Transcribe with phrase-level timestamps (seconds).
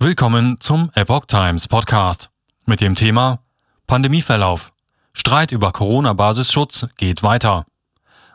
[0.00, 2.30] Willkommen zum Epoch Times Podcast
[2.66, 3.40] mit dem Thema
[3.88, 4.72] Pandemieverlauf.
[5.12, 7.66] Streit über Corona-Basisschutz geht weiter.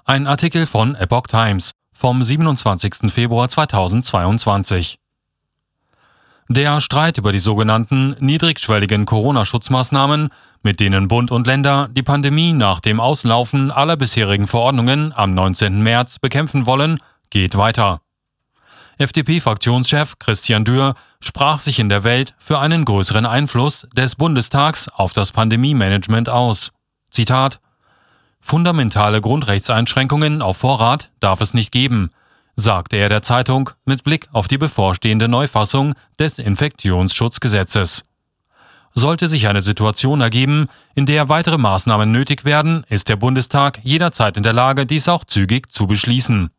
[0.03, 3.09] Ein Artikel von Epoch Times vom 27.
[3.09, 4.99] Februar 2022.
[6.49, 10.31] Der Streit über die sogenannten niedrigschwelligen Corona-Schutzmaßnahmen,
[10.63, 15.81] mit denen Bund und Länder die Pandemie nach dem Auslaufen aller bisherigen Verordnungen am 19.
[15.81, 16.99] März bekämpfen wollen,
[17.29, 18.01] geht weiter.
[18.97, 25.13] FDP-Fraktionschef Christian Dürr sprach sich in der Welt für einen größeren Einfluss des Bundestags auf
[25.13, 26.71] das Pandemie-Management aus.
[27.09, 27.59] Zitat
[28.39, 32.11] Fundamentale Grundrechtseinschränkungen auf Vorrat darf es nicht geben,
[32.55, 38.03] sagte er der Zeitung mit Blick auf die bevorstehende Neufassung des Infektionsschutzgesetzes.
[38.93, 44.37] Sollte sich eine Situation ergeben, in der weitere Maßnahmen nötig werden, ist der Bundestag jederzeit
[44.37, 46.51] in der Lage, dies auch zügig zu beschließen.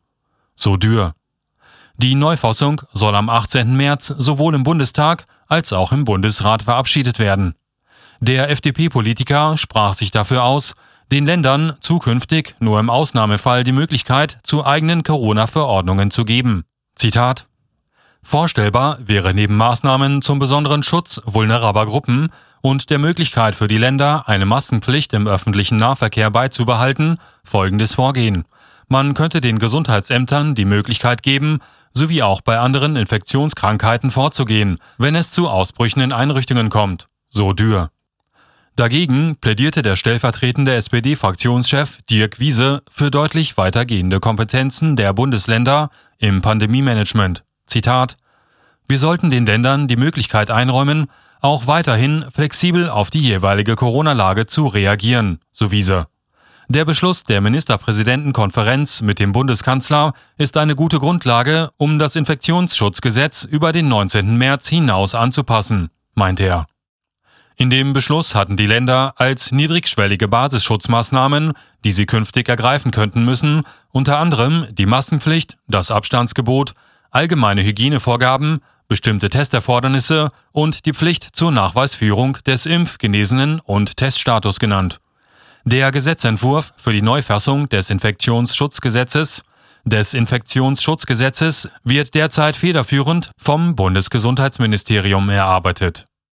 [0.55, 1.13] So Dürr.
[1.97, 3.75] Die Neufassung soll am 18.
[3.75, 7.55] März sowohl im Bundestag als auch im Bundesrat verabschiedet werden.
[8.19, 10.75] Der FDP-Politiker sprach sich dafür aus,
[11.11, 16.65] den Ländern zukünftig nur im Ausnahmefall die Möglichkeit zu eigenen Corona-Verordnungen zu geben.
[16.95, 17.47] Zitat
[18.23, 22.29] Vorstellbar wäre neben Maßnahmen zum besonderen Schutz vulnerabler Gruppen
[22.61, 28.45] und der Möglichkeit für die Länder, eine Maskenpflicht im öffentlichen Nahverkehr beizubehalten, folgendes Vorgehen.
[28.87, 31.59] Man könnte den Gesundheitsämtern die Möglichkeit geben,
[31.95, 37.89] sowie auch bei anderen Infektionskrankheiten vorzugehen, wenn es zu Ausbrüchen in Einrichtungen kommt, so Dürr.
[38.75, 47.45] Dagegen plädierte der stellvertretende SPD-Fraktionschef Dirk Wiese für deutlich weitergehende Kompetenzen der Bundesländer im Pandemiemanagement.
[47.65, 48.17] Zitat
[48.89, 51.07] Wir sollten den Ländern die Möglichkeit einräumen,
[51.39, 56.07] auch weiterhin flexibel auf die jeweilige Corona-Lage zu reagieren, so Wiese.
[56.67, 63.71] Der Beschluss der Ministerpräsidentenkonferenz mit dem Bundeskanzler ist eine gute Grundlage, um das Infektionsschutzgesetz über
[63.71, 64.35] den 19.
[64.35, 66.65] März hinaus anzupassen, meint er.
[67.55, 71.53] In dem Beschluss hatten die Länder als niedrigschwellige Basisschutzmaßnahmen,
[71.83, 73.61] die sie künftig ergreifen könnten müssen,
[73.91, 76.73] unter anderem die Maskenpflicht, das Abstandsgebot,
[77.11, 84.99] allgemeine Hygienevorgaben, bestimmte Testerfordernisse und die Pflicht zur Nachweisführung des Impf-, Genesenen und Teststatus genannt.
[85.67, 89.41] Der Gesetzentwurf für die Neufassung des Infektionsschutzgesetzes.
[89.83, 96.07] Des Infektionsschutzgesetzes wird derzeit federführend vom Bundesgesundheitsministerium erarbeitet